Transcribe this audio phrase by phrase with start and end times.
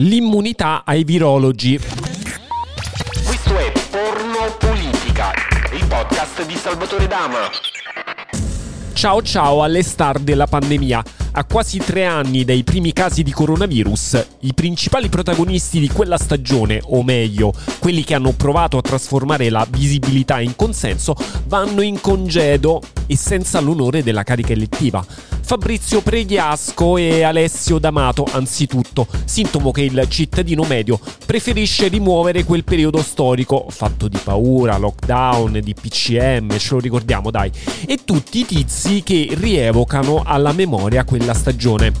[0.00, 1.76] L'immunità ai virologi.
[1.76, 5.32] Questo è Porno Politica,
[5.72, 7.50] il podcast di Salvatore Dama.
[8.92, 11.02] Ciao ciao alle star della pandemia.
[11.32, 16.80] A quasi tre anni dai primi casi di coronavirus, i principali protagonisti di quella stagione,
[16.80, 22.82] o meglio, quelli che hanno provato a trasformare la visibilità in consenso, vanno in congedo
[23.06, 25.04] e senza l'onore della carica elettiva.
[25.48, 33.00] Fabrizio Pregliasco e Alessio D'Amato, anzitutto, sintomo che il cittadino medio preferisce rimuovere quel periodo
[33.00, 37.50] storico fatto di paura, lockdown, di PCM, ce lo ricordiamo dai,
[37.86, 41.92] e tutti i tizi che rievocano alla memoria quella stagione.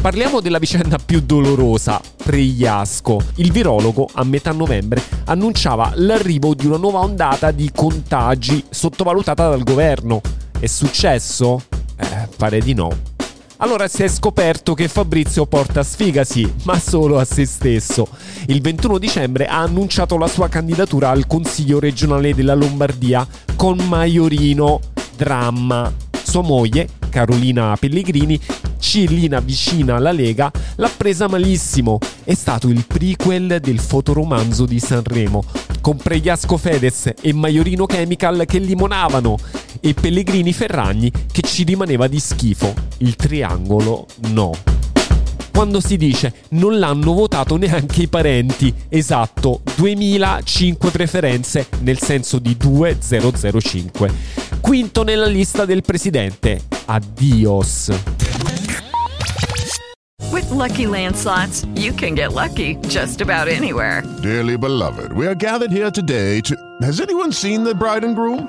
[0.00, 3.20] Parliamo della vicenda più dolorosa, Pregliasco.
[3.36, 9.62] Il virologo a metà novembre annunciava l'arrivo di una nuova ondata di contagi sottovalutata dal
[9.62, 10.20] governo.
[10.58, 11.62] È successo?
[12.38, 12.88] Pare di no.
[13.56, 18.06] Allora si è scoperto che Fabrizio porta sfiga sì, ma solo a se stesso.
[18.46, 24.78] Il 21 dicembre ha annunciato la sua candidatura al Consiglio regionale della Lombardia con Maiorino.
[25.16, 25.92] Dramma.
[26.22, 28.38] Sua moglie, Carolina Pellegrini,
[28.78, 31.98] Cillina vicina alla Lega, l'ha presa malissimo.
[32.22, 35.44] È stato il prequel del fotoromanzo di Sanremo,
[35.80, 39.36] con Pregliasco Fedez e Maiorino Chemical che limonavano
[39.88, 42.74] e Pellegrini Ferragni che ci rimaneva di schifo.
[42.98, 44.52] Il triangolo no.
[45.50, 52.56] Quando si dice non l'hanno votato neanche i parenti, esatto, 2005 preferenze nel senso di
[52.56, 54.12] 2005.
[54.60, 56.62] Quinto nella lista del presidente.
[56.84, 57.90] Addios.
[60.30, 64.02] With Lucky Land slots, you can get lucky just about anywhere.
[64.22, 66.54] Dearly beloved, we are gathered here today to.
[66.82, 68.48] Has anyone seen the bride and groom?